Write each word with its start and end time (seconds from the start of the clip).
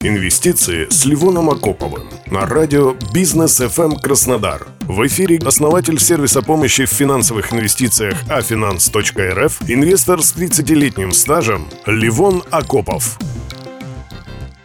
Инвестиции 0.00 0.86
с 0.90 1.06
Ливоном 1.06 1.50
Окоповым 1.50 2.08
на 2.26 2.46
радио 2.46 2.94
«Бизнес 3.12 3.60
FM 3.60 4.00
Краснодар». 4.00 4.68
В 4.82 5.04
эфире 5.08 5.40
основатель 5.44 5.98
сервиса 5.98 6.40
помощи 6.40 6.84
в 6.84 6.88
финансовых 6.88 7.52
инвестициях 7.52 8.16
афинанс.рф, 8.28 9.62
инвестор 9.68 10.22
с 10.22 10.36
30-летним 10.36 11.10
стажем 11.10 11.66
Ливон 11.84 12.44
Окопов. 12.52 13.18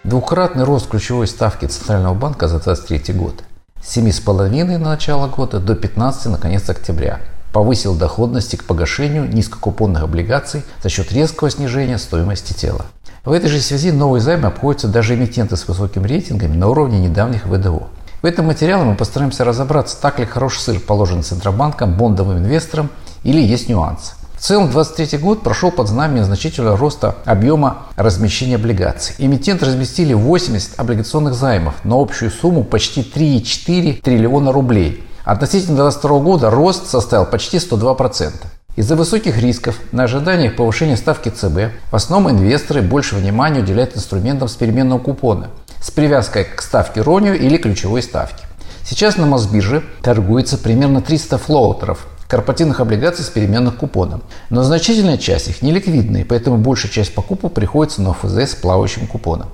Двукратный 0.04 0.66
рост 0.66 0.88
ключевой 0.88 1.26
ставки 1.26 1.66
Центрального 1.66 2.14
банка 2.14 2.48
за 2.48 2.60
2023 2.60 3.16
год. 3.16 3.44
С 3.82 3.98
7,5 3.98 4.78
на 4.78 4.78
начало 4.78 5.28
года 5.30 5.60
до 5.60 5.74
15 5.74 6.28
на 6.28 6.38
конец 6.38 6.70
октября. 6.70 7.22
Повысил 7.52 7.96
доходности 7.96 8.56
к 8.56 8.66
погашению 8.66 9.28
низкокупонных 9.28 10.04
облигаций 10.04 10.62
за 10.84 10.90
счет 10.90 11.12
резкого 11.12 11.50
снижения 11.50 11.98
стоимости 11.98 12.54
тела. 12.54 12.86
В 13.26 13.32
этой 13.32 13.50
же 13.50 13.62
связи 13.62 13.90
новые 13.90 14.20
займы 14.20 14.48
обходятся 14.48 14.90
даже 14.90 15.16
эмитенты 15.16 15.56
с 15.56 15.66
высокими 15.66 16.06
рейтингами 16.06 16.58
на 16.58 16.68
уровне 16.68 17.00
недавних 17.00 17.46
ВДО. 17.46 17.88
В 18.22 18.26
этом 18.26 18.48
материале 18.48 18.84
мы 18.84 18.96
постараемся 18.96 19.46
разобраться, 19.46 19.96
так 20.02 20.20
ли 20.20 20.26
хороший 20.26 20.60
сыр 20.60 20.80
положен 20.82 21.24
Центробанком, 21.24 21.94
бондовым 21.96 22.40
инвесторам 22.40 22.90
или 23.24 23.40
есть 23.40 23.70
нюансы. 23.70 24.12
В 24.36 24.42
целом 24.42 24.70
2023 24.70 25.20
год 25.20 25.42
прошел 25.42 25.72
под 25.72 25.88
знаменем 25.88 26.26
значительного 26.26 26.76
роста 26.76 27.16
объема 27.24 27.84
размещения 27.96 28.56
облигаций. 28.56 29.16
Эмитенты 29.18 29.68
разместили 29.68 30.14
80 30.14 30.78
облигационных 30.78 31.34
займов 31.34 31.76
на 31.86 32.02
общую 32.02 32.30
сумму 32.30 32.66
почти 32.66 33.04
3,4 33.04 34.02
триллиона 34.02 34.52
рублей. 34.52 35.02
Относительно 35.24 35.78
2022 35.78 36.20
года 36.20 36.50
рост 36.50 36.90
составил 36.90 37.26
почти 37.26 37.56
102%. 37.56 38.34
Из-за 38.76 38.96
высоких 38.96 39.38
рисков 39.38 39.80
на 39.92 40.06
ожиданиях 40.06 40.56
повышения 40.56 40.98
ставки 40.98 41.30
ЦБ 41.30 41.74
в 41.92 41.96
основном 41.96 42.32
инвесторы 42.32 42.82
больше 42.82 43.16
внимания 43.16 43.60
уделяют 43.60 43.96
инструментам 43.96 44.48
с 44.48 44.56
переменного 44.56 44.98
купона 44.98 45.50
с 45.80 45.92
привязкой 45.92 46.46
к 46.46 46.62
ставке 46.62 47.02
РОНИО 47.02 47.34
или 47.34 47.58
ключевой 47.58 48.02
ставки. 48.02 48.46
Сейчас 48.84 49.18
на 49.18 49.28
Мосбирже 49.28 49.84
торгуется 50.02 50.58
примерно 50.58 51.02
300 51.02 51.38
флоутеров 51.38 52.08
корпоративных 52.28 52.80
облигаций 52.80 53.24
с 53.24 53.30
переменным 53.30 53.74
купоном. 53.74 54.24
Но 54.50 54.64
значительная 54.64 55.18
часть 55.18 55.50
их 55.50 55.62
неликвидные, 55.62 56.26
поэтому 56.26 56.58
большая 56.58 56.92
часть 56.92 57.14
покупок 57.14 57.54
приходится 57.54 58.02
на 58.02 58.12
ОФЗ 58.12 58.38
с 58.38 58.56
плавающим 58.56 59.06
купоном. 59.06 59.50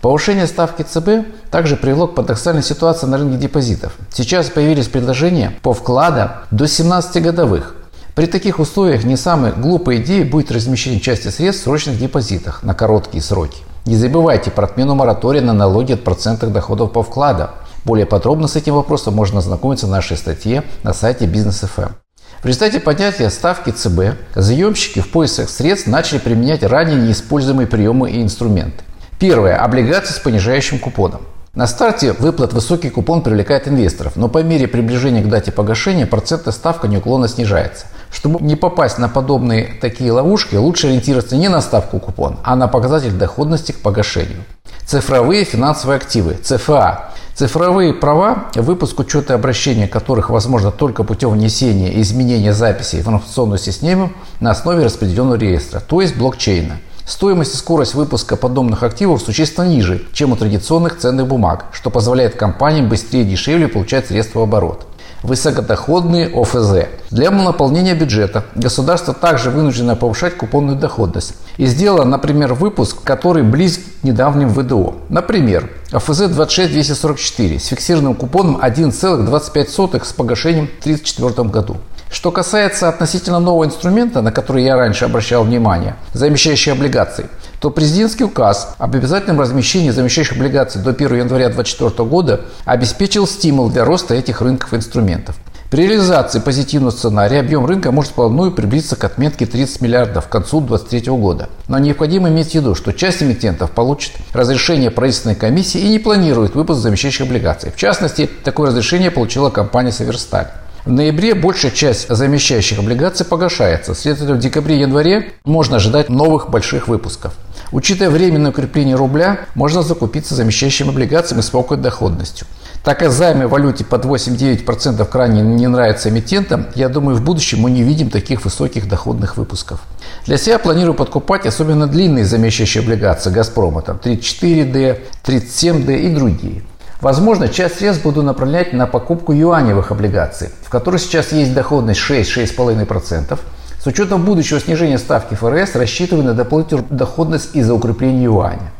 Повышение 0.00 0.46
ставки 0.46 0.82
ЦБ 0.82 1.50
также 1.50 1.76
привело 1.76 2.06
к 2.06 2.14
парадоксальной 2.14 2.62
ситуации 2.62 3.06
на 3.06 3.18
рынке 3.18 3.36
депозитов. 3.36 3.92
Сейчас 4.10 4.48
появились 4.48 4.88
предложения 4.88 5.52
по 5.62 5.74
вкладам 5.74 6.30
до 6.50 6.66
17 6.66 7.22
годовых, 7.22 7.74
при 8.14 8.26
таких 8.26 8.58
условиях 8.58 9.04
не 9.04 9.16
самой 9.16 9.52
глупой 9.52 9.96
идеей 9.96 10.24
будет 10.24 10.52
размещение 10.52 11.00
части 11.00 11.28
средств 11.28 11.62
в 11.62 11.64
срочных 11.64 11.98
депозитах 11.98 12.62
на 12.62 12.74
короткие 12.74 13.22
сроки. 13.22 13.62
Не 13.86 13.96
забывайте 13.96 14.50
про 14.50 14.66
отмену 14.66 14.94
моратория 14.94 15.40
на 15.40 15.54
налоги 15.54 15.92
от 15.92 16.04
процентных 16.04 16.52
доходов 16.52 16.92
по 16.92 17.02
вкладам. 17.02 17.50
Более 17.86 18.04
подробно 18.04 18.48
с 18.48 18.56
этим 18.56 18.74
вопросом 18.74 19.14
можно 19.14 19.38
ознакомиться 19.38 19.86
в 19.86 19.90
нашей 19.90 20.18
статье 20.18 20.62
на 20.82 20.92
сайте 20.92 21.26
Бизнес.ФМ. 21.26 21.94
В 22.42 22.46
результате 22.46 22.80
поднятия 22.80 23.30
ставки 23.30 23.70
ЦБ 23.70 24.18
заемщики 24.34 25.00
в 25.00 25.10
поисках 25.10 25.48
средств 25.48 25.86
начали 25.86 26.18
применять 26.18 26.62
ранее 26.62 26.96
неиспользуемые 26.96 27.66
приемы 27.66 28.10
и 28.10 28.22
инструменты. 28.22 28.84
Первое. 29.18 29.56
Облигации 29.56 30.12
с 30.12 30.18
понижающим 30.18 30.78
купоном. 30.78 31.22
На 31.54 31.66
старте 31.66 32.12
выплат 32.12 32.54
высокий 32.54 32.88
купон 32.88 33.20
привлекает 33.20 33.68
инвесторов, 33.68 34.16
но 34.16 34.28
по 34.28 34.42
мере 34.42 34.66
приближения 34.66 35.22
к 35.22 35.28
дате 35.28 35.52
погашения 35.52 36.06
процентная 36.06 36.52
ставка 36.52 36.88
неуклонно 36.88 37.28
снижается. 37.28 37.86
Чтобы 38.12 38.40
не 38.40 38.56
попасть 38.56 38.98
на 38.98 39.08
подобные 39.08 39.74
такие 39.80 40.12
ловушки, 40.12 40.54
лучше 40.54 40.88
ориентироваться 40.88 41.36
не 41.36 41.48
на 41.48 41.60
ставку 41.62 41.98
купона, 41.98 42.36
а 42.44 42.54
на 42.54 42.68
показатель 42.68 43.12
доходности 43.12 43.72
к 43.72 43.80
погашению. 43.80 44.44
Цифровые 44.86 45.44
финансовые 45.44 45.96
активы, 45.96 46.34
ЦФА. 46.34 47.10
Цифровые 47.34 47.94
права, 47.94 48.48
выпуск 48.54 49.00
учета 49.00 49.32
и 49.32 49.36
обращения 49.36 49.88
которых 49.88 50.28
возможно 50.28 50.70
только 50.70 51.02
путем 51.02 51.30
внесения 51.30 51.90
и 51.90 52.02
изменения 52.02 52.52
записи 52.52 52.96
в 52.96 53.00
информационную 53.00 53.58
систему 53.58 54.12
на 54.40 54.50
основе 54.50 54.84
распределенного 54.84 55.36
реестра, 55.36 55.80
то 55.80 56.02
есть 56.02 56.16
блокчейна– 56.16 56.78
Стоимость 57.04 57.54
и 57.54 57.58
скорость 57.58 57.94
выпуска 57.94 58.36
подобных 58.36 58.84
активов 58.84 59.20
существенно 59.20 59.66
ниже, 59.66 60.02
чем 60.12 60.32
у 60.32 60.36
традиционных 60.36 60.98
ценных 60.98 61.26
бумаг, 61.26 61.66
что 61.72 61.90
позволяет 61.90 62.36
компаниям 62.36 62.88
быстрее 62.88 63.22
и 63.22 63.24
дешевле 63.24 63.66
получать 63.66 64.06
средства 64.06 64.40
в 64.40 64.42
оборот. 64.44 64.86
Высокодоходные 65.22 66.26
ОФЗ. 66.26 66.88
Для 67.10 67.30
наполнения 67.30 67.94
бюджета 67.94 68.44
государство 68.56 69.14
также 69.14 69.50
вынуждено 69.50 69.94
повышать 69.94 70.36
купонную 70.36 70.76
доходность. 70.76 71.34
И 71.58 71.66
сделало, 71.66 72.04
например, 72.04 72.54
выпуск, 72.54 72.98
который 73.04 73.44
близок 73.44 73.84
к 74.00 74.04
недавним 74.04 74.48
ВДО. 74.48 74.94
Например, 75.08 75.70
ОФЗ 75.92 76.22
26244 76.28 77.60
с 77.60 77.66
фиксированным 77.66 78.16
купоном 78.16 78.56
1,25 78.56 80.04
с 80.04 80.12
погашением 80.12 80.66
в 80.66 80.80
1934 80.80 81.48
году. 81.48 81.76
Что 82.12 82.30
касается 82.30 82.90
относительно 82.90 83.40
нового 83.40 83.64
инструмента, 83.64 84.20
на 84.20 84.30
который 84.32 84.64
я 84.64 84.76
раньше 84.76 85.06
обращал 85.06 85.44
внимание, 85.44 85.96
замещающие 86.12 86.74
облигации, 86.74 87.26
то 87.58 87.70
президентский 87.70 88.24
указ 88.24 88.74
об 88.76 88.94
обязательном 88.94 89.40
размещении 89.40 89.88
замещающих 89.88 90.36
облигаций 90.36 90.82
до 90.82 90.90
1 90.90 91.06
января 91.20 91.48
2024 91.48 92.06
года 92.06 92.42
обеспечил 92.66 93.26
стимул 93.26 93.70
для 93.70 93.86
роста 93.86 94.14
этих 94.14 94.42
рынков 94.42 94.74
инструментов. 94.74 95.36
При 95.70 95.86
реализации 95.86 96.38
позитивного 96.38 96.90
сценария 96.90 97.40
объем 97.40 97.64
рынка 97.64 97.92
может 97.92 98.12
вплотную 98.12 98.52
приблизиться 98.52 98.96
к 98.96 99.04
отметке 99.04 99.46
30 99.46 99.80
миллиардов 99.80 100.26
к 100.26 100.28
концу 100.28 100.60
2023 100.60 101.12
года. 101.12 101.48
Но 101.66 101.78
необходимо 101.78 102.28
иметь 102.28 102.50
в 102.50 102.54
виду, 102.54 102.74
что 102.74 102.92
часть 102.92 103.22
эмитентов 103.22 103.70
получит 103.70 104.12
разрешение 104.34 104.90
правительственной 104.90 105.34
комиссии 105.34 105.80
и 105.80 105.88
не 105.88 105.98
планирует 105.98 106.54
выпуск 106.54 106.80
замещающих 106.80 107.22
облигаций. 107.22 107.70
В 107.70 107.76
частности, 107.76 108.28
такое 108.44 108.68
разрешение 108.68 109.10
получила 109.10 109.48
компания 109.48 109.92
«Северсталь». 109.92 110.48
В 110.84 110.90
ноябре 110.90 111.36
большая 111.36 111.70
часть 111.70 112.08
замещающих 112.08 112.80
облигаций 112.80 113.24
погашается. 113.24 113.94
Следовательно, 113.94 114.34
в 114.34 114.40
декабре-январе 114.40 115.32
можно 115.44 115.76
ожидать 115.76 116.08
новых 116.08 116.50
больших 116.50 116.88
выпусков. 116.88 117.34
Учитывая 117.70 118.10
временное 118.10 118.50
укрепление 118.50 118.96
рубля, 118.96 119.46
можно 119.54 119.82
закупиться 119.82 120.34
замещающими 120.34 120.88
облигациями 120.88 121.40
с 121.40 121.46
высокой 121.46 121.78
доходностью. 121.78 122.48
Так 122.82 122.98
как 122.98 123.12
займы 123.12 123.46
в 123.46 123.50
валюте 123.50 123.84
под 123.84 124.04
8-9% 124.06 125.04
крайне 125.04 125.40
не 125.40 125.68
нравятся 125.68 126.08
эмитентам, 126.08 126.66
я 126.74 126.88
думаю, 126.88 127.16
в 127.16 127.22
будущем 127.22 127.60
мы 127.60 127.70
не 127.70 127.84
видим 127.84 128.10
таких 128.10 128.44
высоких 128.44 128.88
доходных 128.88 129.36
выпусков. 129.36 129.80
Для 130.26 130.36
себя 130.36 130.58
планирую 130.58 130.94
подкупать 130.94 131.46
особенно 131.46 131.86
длинные 131.86 132.24
замещающие 132.24 132.82
облигации 132.82 133.30
«Газпрома», 133.30 133.82
там 133.82 134.00
34D, 134.02 134.98
37D 135.24 136.00
и 136.00 136.08
другие. 136.08 136.62
Возможно, 137.02 137.48
часть 137.48 137.78
средств 137.78 138.04
буду 138.04 138.22
направлять 138.22 138.72
на 138.72 138.86
покупку 138.86 139.32
юаневых 139.32 139.90
облигаций, 139.90 140.50
в 140.62 140.70
которых 140.70 141.00
сейчас 141.00 141.32
есть 141.32 141.52
доходность 141.52 142.00
6-6,5%. 142.00 143.40
С 143.82 143.86
учетом 143.88 144.24
будущего 144.24 144.60
снижения 144.60 144.98
ставки 144.98 145.34
ФРС 145.34 145.74
рассчитываю 145.74 146.24
на 146.24 146.32
дополнительную 146.32 146.86
доходность 146.88 147.56
из-за 147.56 147.74
укрепления 147.74 148.26
юаня. 148.26 148.70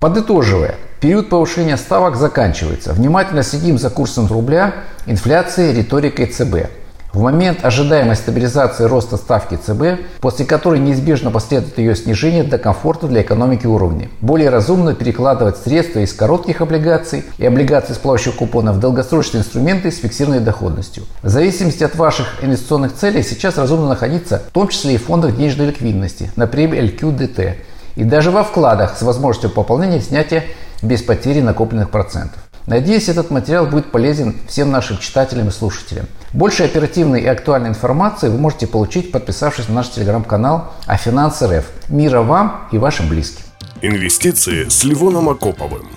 Подытоживая, 0.00 0.76
период 1.02 1.28
повышения 1.28 1.76
ставок 1.76 2.16
заканчивается. 2.16 2.94
Внимательно 2.94 3.42
следим 3.42 3.76
за 3.76 3.90
курсом 3.90 4.28
рубля, 4.28 4.72
инфляцией, 5.04 5.74
риторикой 5.74 6.24
ЦБ. 6.24 6.70
В 7.12 7.22
момент 7.22 7.64
ожидаемой 7.64 8.16
стабилизации 8.16 8.84
роста 8.84 9.16
ставки 9.16 9.54
ЦБ, 9.54 10.20
после 10.20 10.44
которой 10.44 10.78
неизбежно 10.78 11.30
последует 11.30 11.78
ее 11.78 11.96
снижение 11.96 12.44
до 12.44 12.58
комфорта 12.58 13.06
для 13.06 13.22
экономики 13.22 13.66
уровня, 13.66 14.10
более 14.20 14.50
разумно 14.50 14.94
перекладывать 14.94 15.56
средства 15.56 16.00
из 16.00 16.12
коротких 16.12 16.60
облигаций 16.60 17.24
и 17.38 17.46
облигаций 17.46 17.94
с 17.94 17.98
плавающих 17.98 18.36
купонов 18.36 18.76
в 18.76 18.80
долгосрочные 18.80 19.40
инструменты 19.40 19.90
с 19.90 19.98
фиксированной 19.98 20.40
доходностью. 20.40 21.04
В 21.22 21.28
зависимости 21.28 21.82
от 21.82 21.96
ваших 21.96 22.44
инвестиционных 22.44 22.94
целей 22.94 23.22
сейчас 23.22 23.56
разумно 23.56 23.88
находиться 23.88 24.42
в 24.50 24.52
том 24.52 24.68
числе 24.68 24.94
и 24.94 24.98
в 24.98 25.06
фондах 25.06 25.34
денежной 25.34 25.68
ликвидности, 25.68 26.30
например 26.36 26.84
LQDT, 26.84 27.54
и 27.96 28.04
даже 28.04 28.30
во 28.30 28.44
вкладах 28.44 28.98
с 28.98 29.02
возможностью 29.02 29.50
пополнения 29.50 29.98
и 29.98 30.02
снятия 30.02 30.44
без 30.82 31.02
потери 31.02 31.40
накопленных 31.40 31.90
процентов. 31.90 32.47
Надеюсь, 32.68 33.08
этот 33.08 33.30
материал 33.30 33.64
будет 33.66 33.90
полезен 33.90 34.36
всем 34.46 34.70
нашим 34.70 34.98
читателям 34.98 35.48
и 35.48 35.50
слушателям. 35.50 36.04
Больше 36.34 36.64
оперативной 36.64 37.22
и 37.22 37.26
актуальной 37.26 37.70
информации 37.70 38.28
вы 38.28 38.36
можете 38.36 38.66
получить, 38.66 39.10
подписавшись 39.10 39.68
на 39.68 39.76
наш 39.76 39.88
телеграм-канал 39.88 40.74
«А 40.86 40.98
финансы 40.98 41.46
РФ». 41.46 41.64
Мира 41.88 42.20
вам 42.20 42.68
и 42.70 42.76
вашим 42.76 43.08
близким. 43.08 43.42
Инвестиции 43.80 44.68
с 44.68 44.84
Ливоном 44.84 45.30
Окоповым. 45.30 45.88